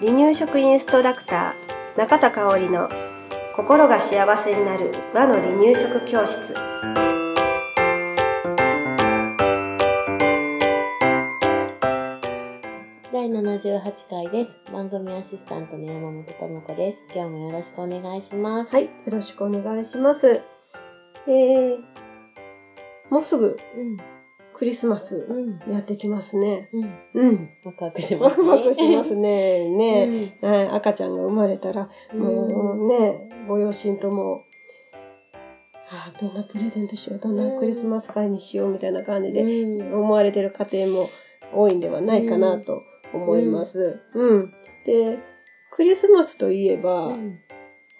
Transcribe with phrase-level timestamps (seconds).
[0.00, 2.88] 離乳食インストラクター中田香織の
[3.54, 6.54] 心が幸せになる和の離乳食教室
[13.12, 14.72] 第78回です。
[14.72, 17.14] 番組アシスタントの山本智子です。
[17.14, 18.70] 今日もよろしくお願いします。
[18.72, 20.40] はいよろしくお願いします
[21.26, 21.78] えー、
[23.10, 23.98] もうすぐうん、
[24.60, 26.68] クリスマスうん、やってきますね。
[26.74, 26.98] うん。
[27.14, 27.50] うん。
[27.64, 28.46] ワクワクしますね。
[28.46, 29.70] ワクワクしますね。
[29.70, 30.50] ね、うん。
[30.50, 30.68] はい。
[30.68, 34.42] 赤ちゃんが生まれたらもうね、ご両親とも、
[35.88, 39.94] ああ、どんなプレゼントしよう、どんなクリスマス会にしようみたいな感じでうん。
[39.94, 41.10] 思われてる家庭も
[41.54, 42.82] 多いんではないかなと
[43.14, 43.98] 思います。
[44.14, 44.52] うん。
[44.84, 45.18] で、
[45.70, 47.38] クリスマスといえば、うん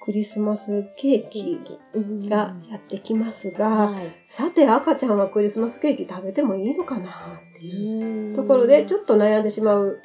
[0.02, 1.58] クリスマスケーキ
[1.92, 2.28] うん。
[2.28, 4.04] がやってきますが、はい。
[4.28, 7.08] さて赤ちゃんはクリスマスケーキ食べてもいいのかな？
[7.08, 7.10] っ
[7.54, 8.30] ていう。
[8.30, 8.36] うん。
[8.36, 10.00] ところでちょっと悩んでしまう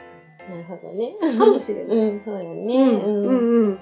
[0.49, 1.13] なるほどね。
[1.37, 1.97] かもしれない。
[1.97, 2.91] うん、そうやね。
[2.91, 3.25] うん。
[3.25, 3.67] うん。
[3.67, 3.79] うん。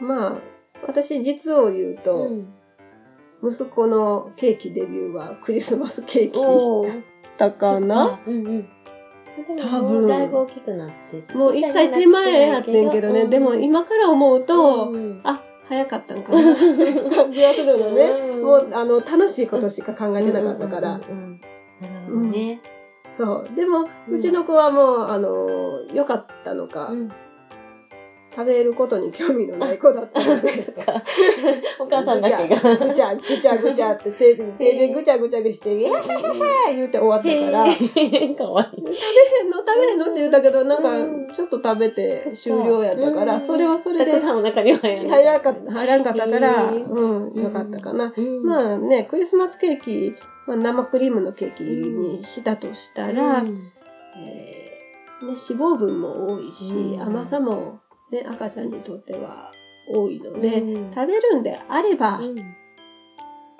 [0.00, 0.40] まあ、
[0.86, 2.54] 私実を言うと、うん。
[3.42, 7.02] 息子のケーキデビューはクリスマスケーキだっ
[7.36, 8.18] たかな？
[8.26, 8.68] うんうん。
[9.36, 11.34] で多分ももうだいぶ大きくなって。
[11.34, 13.30] もう一歳手前やってんけどね、うん。
[13.30, 15.20] でも今から思うと、うん。
[15.24, 16.42] あ、早かったんかな
[17.16, 18.04] 感じがするのね。
[18.04, 18.44] うん。
[18.44, 21.00] もう、あの、楽しいことしか考えてなかったから。
[22.10, 22.60] ね。
[23.16, 23.56] そう。
[23.56, 27.12] でも、うちの子はもう、あの、良かったのか、うん
[28.34, 30.74] 食べることに興味のない子だったので、
[31.78, 32.56] お母さんだけが。
[32.56, 37.64] ぐちゃぐちゃぐちゃって手で手でぐちゃぐちゃして、イエーイ言って終わったから、
[38.36, 38.84] かわいい。
[38.84, 39.00] 食べ
[39.38, 41.28] へんの食べへんのって言ったけど、なんうん。
[41.28, 43.46] か、ちょっと食べて終了やったから、うん。
[43.46, 44.20] それはそれで。
[44.20, 48.12] 入らんかった、入らんかったから、うん、よかったかな。
[48.16, 48.44] うん。
[48.44, 50.14] まあね、クリスマスケーキ、
[50.46, 53.70] まあ、生クリームのケーキにしたとしたら、うん。
[54.18, 57.00] えーね、脂肪分も多いし、うん。
[57.00, 57.80] 甘さも、
[58.14, 59.50] ね、赤ちゃんにとっては
[59.88, 60.94] 多いので、うん。
[60.94, 62.36] 食べるんであれば、うん。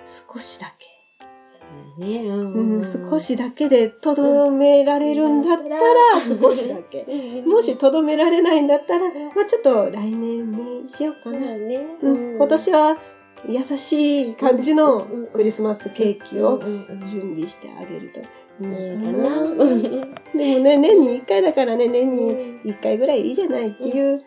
[0.06, 0.86] 少しだけ、
[1.98, 2.24] ね。
[2.26, 2.78] うん。
[2.78, 7.04] うん少しだけでとどめられるんだったら、少しだけ。
[7.46, 11.38] もしとどめられないんだったら、まあちょっと来年にしようかな。
[11.38, 11.86] そうだね。
[12.02, 12.98] うん、今年は
[13.48, 15.26] 優しい感じのうん。
[15.28, 19.54] クリスマスケーキを準備してあげるといいかな。
[19.54, 19.64] でも
[20.34, 24.22] ね、年に1回だからね、年に1回ぐらいいいじゃないっていう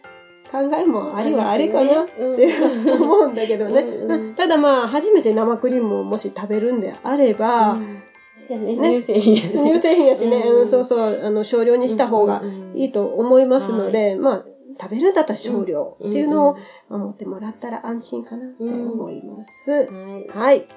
[0.52, 4.34] 考えもありはあれかなって思うんだけどね。
[4.36, 8.08] ただまあ、初めて生クリームをもし食べるんであれば、ね
[8.56, 9.00] ね。
[9.00, 10.62] 乳製品やし乳製品やしね、うん。
[10.62, 12.42] うんそうそう、あの、少量にした方が
[12.76, 14.46] いいと思いますので、まあ、
[14.80, 16.58] 食べるんだったら少量っていうのを
[16.90, 19.72] 守ってもらったら安心かなって思います。
[19.72, 20.68] はいはい。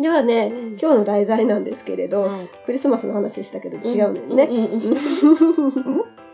[0.00, 0.78] ではね、うん。
[0.78, 2.50] 今日の題材なんですけれど、はい。
[2.66, 4.50] クリスマスの話したけど違うのよね。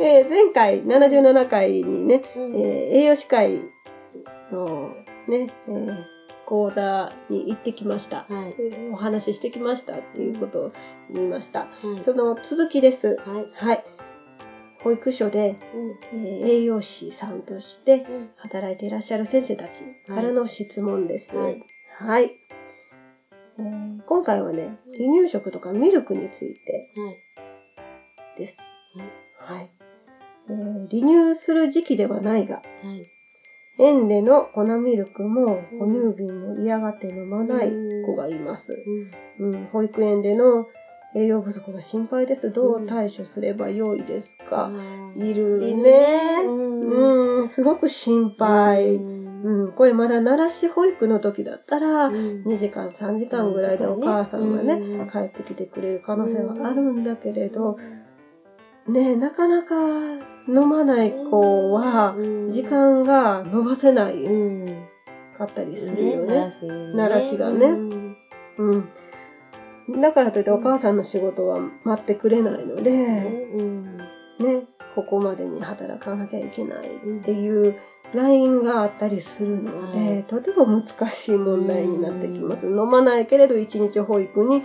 [0.00, 2.60] えー前回77回にね、うんえー
[2.98, 3.60] 栄養士会
[4.52, 4.94] の
[5.28, 6.04] ね、えー
[6.46, 8.24] 講座に行ってきました。
[8.26, 8.54] はい
[8.90, 10.72] お話ししてきましたっていうことを
[11.12, 11.60] 言いました。
[11.60, 11.66] は
[11.98, 13.16] いその続きです。
[13.26, 13.84] はいはい。
[14.82, 15.56] 保育所で、
[16.12, 21.36] うんえー栄養士さんとしてうん働いていらっしゃる先生たちからの質問です。
[21.36, 21.52] は
[21.98, 22.30] はいい。
[23.58, 28.74] えー今回はね、離乳食とかミルクについてはいです。
[29.38, 29.70] はい。
[30.50, 32.62] えー離乳する時期ではないが、は
[32.94, 33.04] い。
[33.78, 37.70] 園での粉ミルクも哺乳瓶も嫌がって飲まない
[38.04, 38.72] 子がいます。
[39.38, 39.50] うん。
[39.52, 40.66] うん、保育園での
[41.14, 42.50] 栄養不足が心配です。
[42.50, 44.70] どう対処すればよいですか、
[45.16, 46.42] いるいるね。
[46.44, 47.40] うん。
[47.40, 48.96] うん、すごく心配。
[48.96, 49.64] ううん。
[49.68, 52.42] ん、これまだ奈良市保育の時だったら、うん。
[52.44, 55.06] 2時間3時間ぐらいでお母さんがね、うん。
[55.06, 57.76] 帰ってきてくれる可能性はあるんだけれど、
[58.88, 59.76] ねなかなか
[60.48, 64.86] 飲まない子はうん時間が伸ばせないうん
[65.36, 66.46] かったりするよね。
[66.46, 66.52] ね
[66.96, 68.16] 奈良市がねうん
[68.58, 70.00] うん。
[70.00, 74.64] だからといってお母さんの仕事は待ってくれないので、うんね、
[74.94, 77.76] ここまでに働かなきゃいけないっていう
[78.14, 82.66] ラインがあったりするので、はいとても難しい問題になってきます。
[82.66, 84.62] 飲まないけれど一日保育に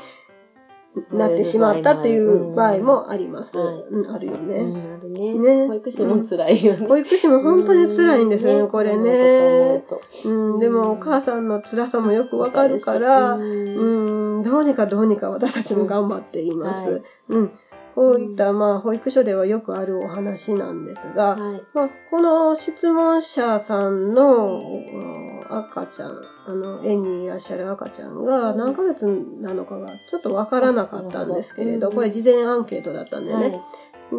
[1.12, 3.58] なってしまったっていう場合もあります。
[3.58, 4.64] はいうんあるようね。
[4.64, 5.34] んあるね。
[5.34, 5.68] ね。
[5.68, 6.88] 保育士も辛いよね。
[6.88, 9.84] 保育士も本当に辛いんですよね、これね。
[10.26, 13.42] ううん、でもお母さんの辛さもよくわかるから、ん。
[13.42, 16.90] うん、どうにかどうにか私たちも頑張っています。
[16.90, 17.02] はい。
[17.30, 17.52] うん。
[17.96, 21.62] こういった、まあ、保育所ではよくあるお話なんですが、はい。
[21.74, 29.06] まあ、この質問者さんのお赤ちゃん、あの、園にいらっしゃる赤ちゃんが何ヶ月
[29.42, 33.62] なのかがちょっとわからなかったんですけれど、これ事前アンケートだったんではいね。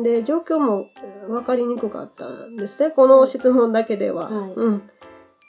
[0.03, 0.87] で、状況も
[1.29, 2.91] わかりにくかったんですね。
[2.91, 4.31] この質問だけでは。
[4.31, 4.91] はいうん。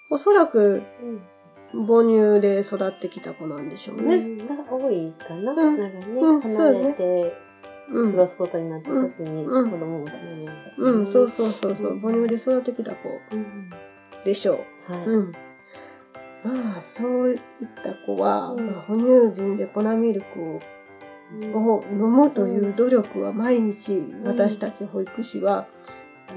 [0.10, 1.22] おそらくうん
[1.74, 4.16] 母乳で育ってきた子なんでしょうね。
[4.16, 5.52] うんが多いかな。
[5.52, 7.32] うんなんかね、うん離れてうん。
[7.88, 12.00] 過ごすことになった時にうん子供もダメなうん、そうそうそうそう。
[12.00, 13.70] 母乳で育ってきた子うん。
[14.24, 14.92] でしょう。
[14.92, 15.06] はい。
[15.06, 15.32] うん。
[16.44, 17.40] まあ、そういっ
[17.84, 20.60] た子は、うんまあ哺乳瓶で粉ミルクを
[21.56, 25.68] を飲むという努力は毎日私たち保育士は、
[26.30, 26.34] あ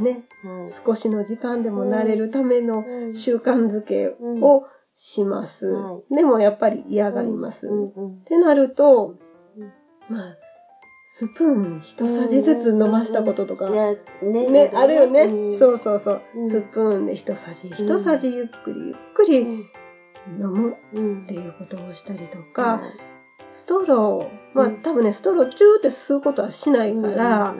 [0.00, 0.70] の、ね、はい。
[0.86, 5.66] 少しの時間でも慣れるためのうん習慣づけをします。
[5.66, 7.66] はでもやっぱり嫌がります。
[7.68, 9.16] うんっうんてなると
[9.56, 10.36] うん、まあ、
[11.08, 15.22] スプーン一さじずつ飲ましたこととか、ねね、あるよね。
[15.22, 15.58] うん。
[15.58, 16.22] そうそうそう。
[16.34, 16.50] うん。
[16.50, 19.48] スプーンで一さじ一さじゆっくりゆっくりうん。
[20.42, 21.22] 飲むうん。
[21.22, 22.80] っていうことをしたりとか、はい
[23.52, 24.82] ストロー、まあうん。
[24.82, 27.54] 多分ね、ストローチューって吸うことはしないから、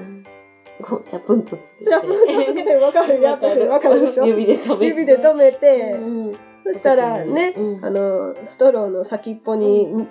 [0.82, 1.84] こう、チャプンとつけて。
[1.84, 4.26] じゃあ、つけてわかる、やったらわかるでしょ？
[4.26, 4.87] 指で止めて。
[4.87, 6.32] 指で止めて、うん。
[6.66, 7.84] そしたらね、うん。
[7.84, 10.08] あの、ストローの先っぽにミ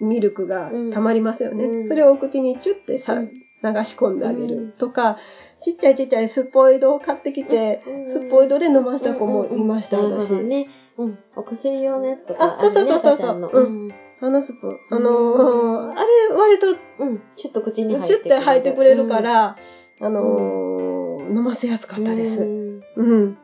[0.00, 1.64] ミルクが溜まりますよね。
[1.64, 5.18] うんそれをお口にチュッてさ、うん流し込んであげうんるとか、
[5.60, 10.30] ちっちゃいちっちゃいスポイドを買ってきて、うんスポイドで飲ました子もいました、私。
[10.44, 10.68] ね。
[10.96, 11.18] うん。
[11.34, 14.76] お薬用のやつとかあそうそうそうそうそうあるね赤ちゃんあのスプーン。
[14.90, 16.68] あのーあれ割と
[17.00, 17.08] うん。
[17.08, 17.22] うん。
[17.36, 19.56] ちょっと口に入ってチュッて吐いてくれるか、ら、
[20.00, 22.42] あのー飲ませやすかったです。
[22.42, 23.32] うんうん。
[23.32, 23.34] っ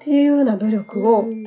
[0.00, 1.46] ていうような努力をうん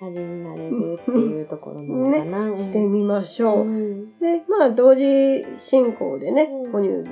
[0.00, 2.38] 味になれるっていうところなのかな。
[2.50, 2.56] うん。
[2.56, 3.66] してみましょう。
[3.66, 4.18] うん。
[4.18, 7.08] で、まあ、同時進行でねうん、哺乳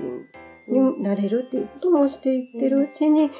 [0.68, 3.30] 瓶になれるっていうこともしていってるうちに、はい。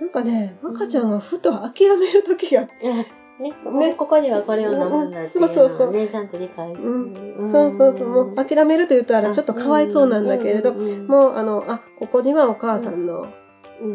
[0.00, 3.06] なんかね、赤ちゃんがふと諦める時が、ね、
[3.40, 5.86] ね、ここではこれを飲むんだっていうのそうそうそう。
[5.88, 6.72] はね、ちゃんと理解。
[6.72, 13.28] うん、そうそうそう、もう諦めると言ったらちょっとかわいそうなんだけれど、もうあの、あ、ここにはお母さんのうん、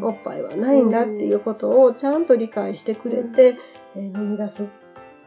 [0.01, 3.57] おっぱいはないんだっていうことをちゃんと理解してくれて、
[3.95, 4.65] えー飲み出す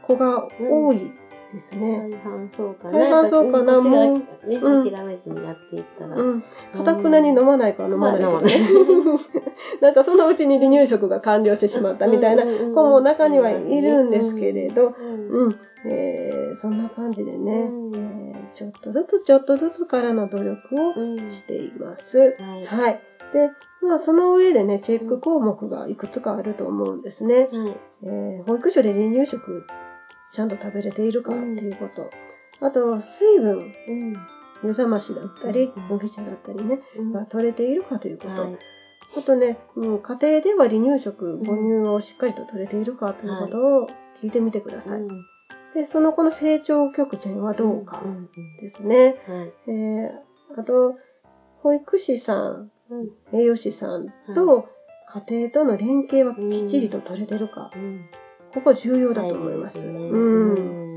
[0.03, 1.13] 子が多い
[1.53, 2.09] ですね。
[2.11, 2.99] 大半そうかな。
[2.99, 4.23] 大半そうかなもうね、
[4.57, 6.17] うん諦めずにやっていったら。
[6.17, 6.41] うん。
[6.43, 9.81] かたくなに飲まないかは飲まないけどねまあ。
[9.83, 15.57] なんかそのうちに離乳食が完了してしまったみたいな子も中にはいるんですけれど、うんうん。
[15.87, 22.19] えーそんな感じでね、うんえーちょっとずつちょっとずつからの努力うんをしています。
[22.19, 22.67] はい。
[22.67, 23.01] はい。
[23.33, 23.51] で、
[23.83, 27.49] まあその上でね、チェック項目がいくつかあると思うんですね。
[27.51, 27.77] はい。
[28.05, 29.67] えー保育所で離乳食
[30.33, 32.11] ちゃんと食べれているかっていうこと。
[32.61, 34.17] あと、水分、うん。
[34.63, 38.43] 湯冷ましだったりうん、麦茶だったりね、うんが取れているかということ。
[38.43, 38.59] はい。
[39.17, 43.87] あとね、うん、家庭では離乳食、母乳をしっかりと取れているかということを
[44.23, 45.01] 聞いてみてください。
[45.01, 45.25] うん
[45.75, 48.29] で、その子の成長曲線はどうかんん
[48.61, 49.17] ですね。
[49.29, 49.53] はい。
[49.69, 50.11] えー
[50.59, 50.97] あと、
[51.63, 52.71] 保育士さん、うん
[53.33, 54.69] 栄養士さんと
[55.29, 57.71] 家庭との連携はきっちりと取れてるか。
[57.75, 58.09] うん
[58.53, 59.87] ここ重要だと思います。
[59.87, 60.55] うん。
[60.55, 60.95] う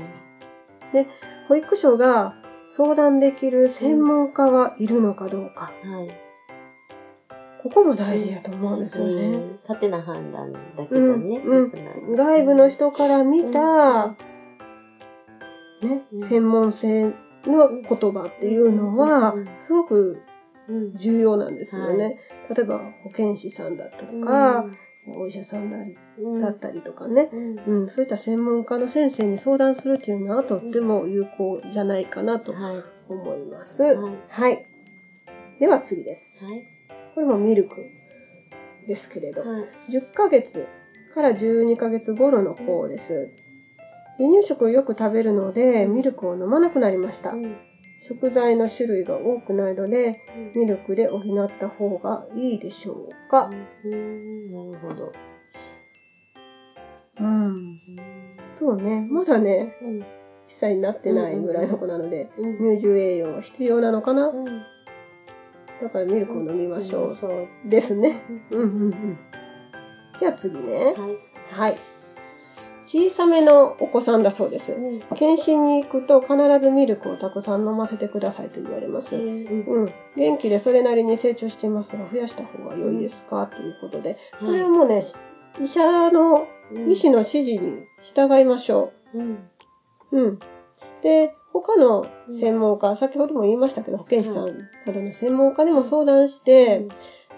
[1.48, 2.34] 保育所が
[2.70, 5.72] 相談できる専門家はいるのかどうか。
[5.82, 6.08] はい。
[7.62, 9.12] ここも大事やと思うんですよね。
[9.12, 9.58] うん。
[9.66, 11.40] 縦な判断だけじゃね。
[12.16, 14.08] 外部の人から見た、
[15.82, 17.12] ねう、ん専門性
[17.44, 17.82] の言
[18.12, 20.33] 葉っていうのはうん、すごくうん。
[20.96, 22.16] 重要なんですよね。
[22.54, 24.64] 例えば、保健師さんだったとか、
[25.06, 25.76] お医者さんだ
[26.40, 32.82] だったりとかね、うんうん、そういった専門家の先生に相談するっていうのはとっても有効じゃないかなとはい。
[33.08, 33.82] 思います。
[33.82, 34.14] はい。
[34.28, 34.64] はい。
[35.60, 36.42] では次です。
[36.42, 36.64] はい。
[37.14, 37.90] これもミルク
[38.86, 39.92] ですけれど、はい。
[39.92, 40.66] 10ヶ月
[41.14, 43.30] から12ヶ月頃の子です。
[44.16, 47.34] 離乳食をよく食べるので、ミルクを飲まなくなりました。
[48.10, 50.14] うん食材の種類が多くないので、
[50.54, 53.50] ミルクで補った方がいいでしょうか。
[53.84, 54.52] うん。
[54.52, 55.12] なるほど。
[57.18, 57.78] うん。
[58.54, 59.06] そうね。
[59.10, 60.00] まだね、うん。
[60.00, 60.04] 1
[60.48, 62.58] 歳になってないぐらいの子なので、うん。
[62.58, 64.44] 乳汁栄養は必要なのかなうん。
[64.44, 67.16] だからミルクを飲みましょう。
[67.18, 67.48] そう。
[67.64, 68.20] ですね。
[68.50, 69.18] うんうんうん。
[70.18, 70.94] じゃあ次ね。
[70.96, 71.18] はい。
[71.50, 71.93] はい。
[72.86, 74.72] 小さめのお子さんだそうです。
[74.72, 75.00] うん。
[75.16, 79.16] 検診に行くと必ずミルクをたくさん飲ませてくださいと言われます。
[79.16, 79.22] うん。
[79.22, 79.92] うん。
[80.16, 84.18] 元気でそれなりに成長していますが、増やした方が良いですか、ということで。
[84.38, 85.02] これはもうね、
[85.60, 86.46] 医者の、
[86.88, 89.48] 医師の指示に従いましょうん。
[90.12, 90.18] う。
[90.20, 90.38] うん。
[91.02, 94.46] で、他の専門家、先ほども言いましたけど、保健師さん
[94.86, 96.88] などの専門家にも相談して、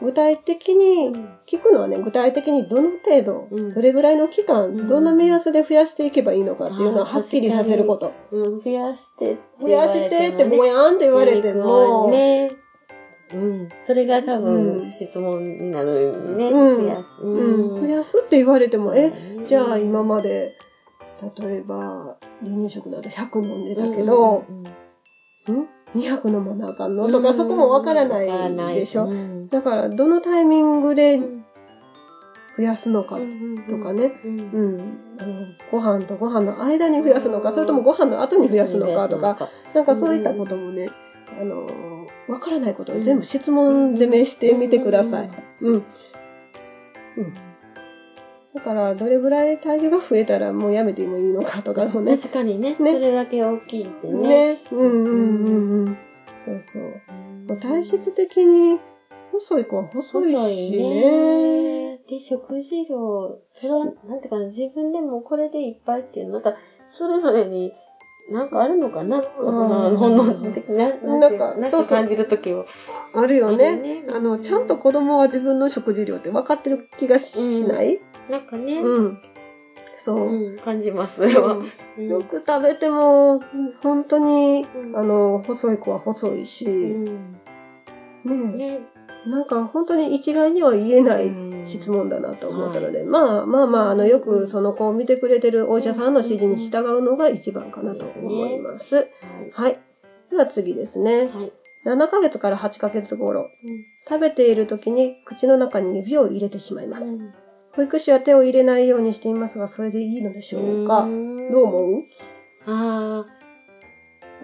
[0.02, 1.12] 具体的に、
[1.46, 3.74] 聞くのはね、具体的にどの程度、うん。
[3.74, 4.88] どれぐらいの期間、うん。
[4.88, 8.12] どんな目安で増やしていけばいいのかっていうのをあーはっきりさせること。
[8.30, 12.50] うん、増やしてって増やしてってぼやんって言われても、ね。
[13.32, 13.68] うん。
[13.86, 16.48] それが多分、うん質問になるよね。
[16.48, 16.86] うん。
[16.86, 17.22] 増やす。
[17.22, 19.46] うん、増やすって言われても、え、うん。
[19.46, 20.56] じゃあ今まで、
[21.38, 24.44] 例えば、離乳食だと100飲んでたけど、
[25.48, 25.68] うん？
[25.94, 27.08] ?200 飲まなあかんうんの？
[27.10, 29.04] とか、そこもわからないでしょ？
[29.06, 31.44] うんだから、どのタイミングでうん
[32.56, 33.18] 増やすのか
[33.68, 34.12] とかね。
[34.24, 34.42] うんう
[34.78, 34.98] ん。
[35.20, 40.88] あのご飯とご飯の間に増やすのか、それともご飯の後に増やすのかとか、、なんかそういったこともね、
[41.38, 41.66] あの、
[42.28, 45.30] わからないことを全部質問攻めしてみてください。
[45.60, 45.72] うん。
[45.74, 45.84] うん。
[48.56, 52.16] だから、どれぐらい体重が増えたらもうやめてもいいのかとかもね。
[52.16, 54.54] 確かにね、ねそれだけ大きいってね。
[54.54, 54.62] ね。
[54.72, 55.98] うんうんうんうん。
[56.42, 56.82] そうそう。
[57.48, 58.80] もう体質的に
[59.32, 60.78] 細い子は細いしね。
[60.78, 61.98] ね。
[62.08, 66.54] で、食事量、それは、なんていうかな、自分でもこれでいっぱいっていう、なんか、
[66.96, 67.74] それぞれに、
[68.30, 69.96] なんかあるのかな、うん。
[69.96, 71.82] 本能的な、なんかそうそう。
[71.84, 72.66] か感じるときを。
[73.14, 73.76] あるよね。
[73.76, 74.04] ね。
[74.10, 78.00] あの、ちゃんと子供は自分の食事量って分かってる気がしない？
[78.28, 79.18] なんかね、うん。
[79.96, 80.18] そう。
[80.28, 81.16] うん、感じます。
[81.16, 83.40] そよく食べても、
[83.82, 84.96] 本当に、うん。
[84.96, 86.66] あの、細い子は細いし、
[88.24, 88.80] うね、
[89.26, 91.30] なんか本当に一概には言えない
[91.66, 98.96] 質問だなと思ったので、まあまあまあ、あの、よくその子を見てくれてるお医者さんの指示に従うのが一番かなと思います。
[98.96, 99.06] はい。
[99.52, 99.78] はい。
[100.30, 101.28] では次ですね。
[101.32, 101.52] はい。
[101.86, 103.48] 7ヶ月から8ヶ月頃、
[104.08, 107.22] 食べている時に口の中に指を入れてしまいます。
[107.76, 111.06] 保育士は手を入れないようにしていますが、それでいいのでしょうか？
[111.52, 112.02] どう思う？
[112.66, 113.45] ああ。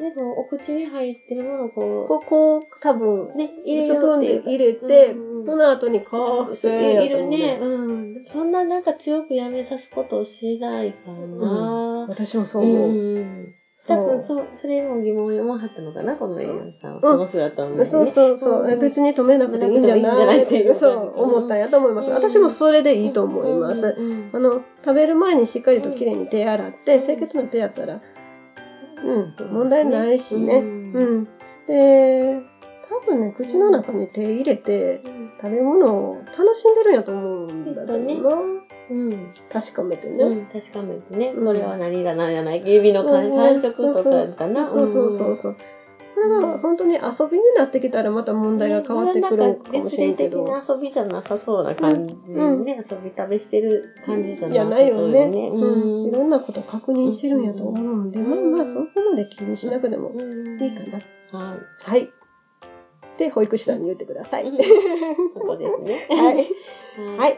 [0.02, 5.14] でも、お口に入ってるものをこここ、多分う、、ね、入れスプーンで入れて、
[5.46, 7.58] その後にカーフェいるね。
[7.60, 8.24] うん。
[8.26, 12.06] そんななんか強くやめさすことをしないかな。
[12.08, 12.88] 私もそう思う。
[12.90, 13.54] ん。
[13.84, 17.00] 多分そう、それも疑問を読まはったのかな、この栄養士さんは。
[17.00, 17.84] その姿を見てね。
[17.86, 22.08] そうそうそう、え別に止めなくていいんじゃないってそう思ったんやと思います。
[22.08, 23.96] うん私もそれでいいと思います。
[24.32, 28.00] あの、食べる前にしっかりときれいに手洗って、清潔な手やったら、
[29.04, 30.58] うん、問題ないしね。
[30.58, 31.24] ううんん。
[31.66, 32.40] で、
[32.88, 35.00] 多分ね、口の中に手入れて、
[35.40, 38.36] 食べ物を楽しんでるんやと思うんだけどな。
[38.90, 39.32] うん。
[39.50, 40.24] 確かめてね。
[40.24, 40.46] うん。
[40.46, 41.32] 確かめてね。
[41.34, 44.66] うんこれは何だなんじゃない指の感感触とかかな。
[44.66, 45.56] そうそうそうそう。
[46.14, 50.44] これが本当に遊びになってきたらまた問題が変わってくるかもしれんけど。
[50.44, 52.64] な遊びじゃなさそうな感じうん。
[52.64, 52.84] ね。
[52.90, 55.30] 遊び食べしてる感じじゃないよね。
[55.32, 56.08] そううん。
[56.08, 56.10] い。
[56.12, 56.28] ろん。
[56.28, 57.44] なこと確認してるん。
[57.44, 58.10] やと思うん。
[58.12, 58.52] で、うん。
[58.56, 60.62] まあまあそこまで気にしなくてもうん。
[60.62, 60.82] いいか
[61.32, 61.38] な。
[61.38, 61.58] はい。
[61.90, 62.10] はい。
[63.18, 63.80] で、保育士さん。
[63.80, 64.44] に言ってください。
[64.44, 65.30] うん。
[65.32, 66.06] そこですね。
[66.10, 66.36] はい。
[67.16, 67.16] は。
[67.16, 67.36] はいい。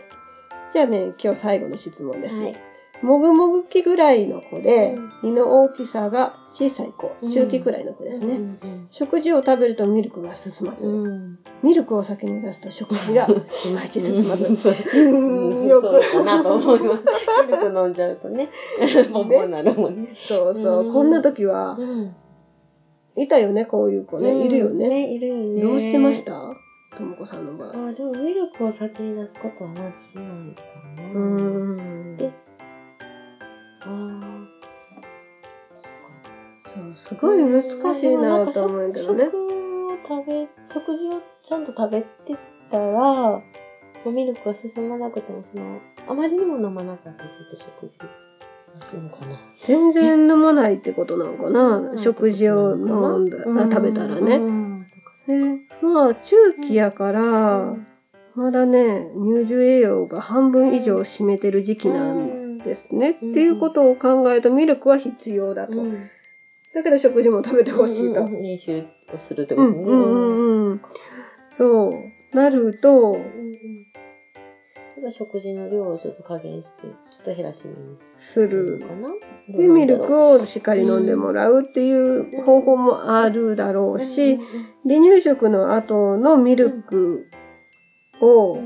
[0.72, 2.36] じゃあね、今日最後の質問です。
[2.36, 2.73] はい。
[3.04, 8.34] もぐもぐ期ぐらいの子でうん、胃の大きさが小さい子、うん中期くらいの子ですね。
[8.34, 8.58] うん
[8.90, 11.38] 食事を食べるとミルクが進まず、うん。
[11.62, 13.28] ミルクを先に出すと食事がい
[13.74, 14.44] まいち進まず。
[15.68, 17.04] よくかなと思います。
[17.46, 18.50] ミルク飲んじゃうとね、
[19.12, 20.10] ボンボンなるもんね。
[20.28, 22.14] そうそうう、んこんな時は、うん。
[23.16, 24.46] いたよね、こういう子ね。
[24.46, 24.88] いるよね。
[24.88, 25.62] ね、いるよね。
[25.62, 26.32] どうしてました？
[26.96, 27.70] ともこさんの場合。
[27.70, 30.62] あ、でもミルクを先に出すことはまずしないか
[31.02, 31.10] な。
[31.10, 31.93] うーん。
[36.60, 39.24] そう、すごい難しいなと思うけどね。
[39.26, 39.36] 食
[39.86, 42.08] を食べ、食事をちゃんと食べて
[42.70, 43.42] たら、
[44.10, 47.98] ミルクが進まなくても、その、あまりにも飲まなかったらちょっと食事。
[49.64, 51.96] 全然飲まないってことなのかうんな。
[51.96, 54.38] 食事を飲んだ、あ食べたらね。
[55.80, 56.36] まあ、中
[56.66, 57.12] 期やかか。
[57.12, 57.76] ら、
[58.34, 63.18] まだね、乳児栄養が半分以上を占めてる時期なんですね。
[63.22, 65.78] うんっていうことを考えると、ミルクは必要だと。
[65.80, 65.98] うん
[66.74, 68.22] だけど食事も食べてほしいと。
[68.22, 69.78] うんうんうん練習をするってことね。
[69.78, 70.80] うんうんうんうん。
[71.50, 72.36] そう。
[72.36, 73.54] なると、うんうん
[74.96, 76.88] ただ食事の量をちょっと加減して、ちょ
[77.22, 78.86] っと減らしめにすするる。
[78.86, 79.58] かな？
[79.58, 84.38] で、ミルクををしっかり飲んでもらうっていう方法もあるだろうし、
[84.84, 87.26] 離乳食の後のミルク
[88.20, 88.58] を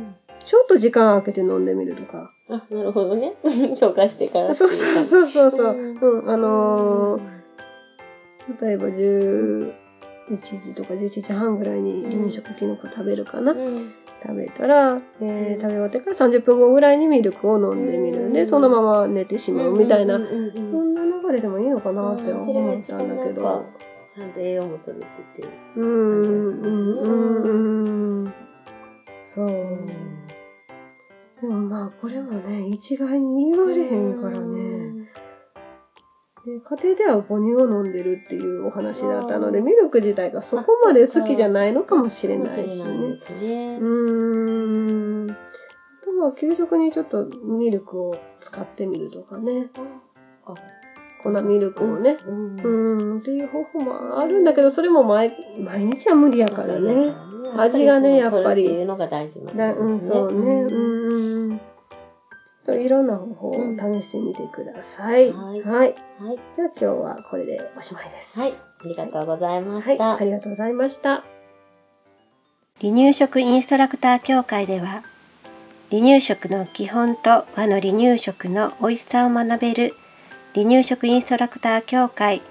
[0.48, 2.32] ちょっと時間空けて飲んでみるとか。
[2.48, 3.34] あ、なるほどね。
[3.76, 4.54] 消化してから。
[4.54, 5.74] そうそうそうそうそう。
[5.74, 7.38] うんうん、あのー
[8.58, 9.72] 例えば11
[10.40, 13.52] 時とか11時半ぐらいに離乳食キノコ食べるかな。
[13.52, 18.32] うん食べたら、えー食べ終わってから30分後ぐらいにミルクを飲んでみる。
[18.32, 20.16] で、そのまま寝てしまうみたいな。
[20.16, 23.66] うんうんうんそんな流れでもいいののかなって思ったんだけど。
[24.18, 25.48] ちゃんと栄養も取れてて。
[25.76, 27.57] うん、うん、うん、
[31.88, 35.08] あ、これもね、一概に言われへんからね。
[36.44, 43.78] で家庭では母乳を飲んでるっていうお話だったので、ミルク自体がそこまで好きじゃないのかもしれないしね。
[43.80, 45.30] うん。
[45.30, 45.34] あ
[46.04, 49.68] とは給食にちょっとミルクを使ってみるとかね。
[51.22, 52.16] 粉ミルクをね。
[52.26, 53.18] うん。
[53.18, 57.12] っていう方法もあるんだけど、それも毎毎日は無理やからね。
[57.56, 58.64] 味がね、やっぱり。
[58.64, 59.74] っていうのが大事なんですね。
[59.78, 60.62] うん、そうね。
[60.62, 61.37] うん。
[62.74, 63.52] いろんな方法を
[64.00, 65.32] 試してみてください。
[65.32, 65.62] はい。
[65.62, 65.94] はい。
[66.54, 68.38] じゃあ今日はこれでおしまいです。
[68.38, 68.52] はい。
[68.52, 70.04] ありがとうございました。
[70.04, 70.22] はい。
[70.22, 71.24] ありがとうございました。
[72.80, 75.02] 離乳食インストラクター協会では、
[75.90, 79.94] 離乳食の基本と和の離乳食の美味しさを学べる
[80.54, 82.42] 離乳食インストラクター協会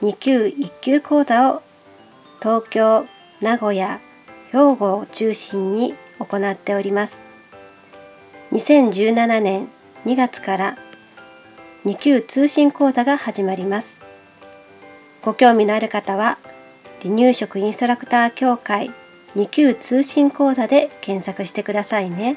[0.00, 1.62] 2級1級講座を
[2.40, 3.06] 東京、
[3.40, 4.00] 名古屋、
[4.50, 7.25] 兵庫を中心に行っております。
[8.52, 9.68] 2017年
[10.04, 10.78] 2月から
[11.84, 14.00] 2級通信講座が始まります。
[15.22, 16.38] ご興味のある方は、
[17.02, 18.90] 離乳食インストラクター協会
[19.34, 22.36] 2級通信講座で検索してくださいね。